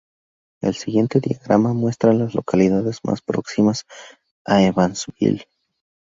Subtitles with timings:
[0.63, 3.85] El siguiente diagrama muestra a las localidades más próximas
[4.45, 5.45] a Evansville.